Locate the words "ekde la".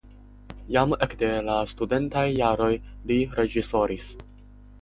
1.07-1.57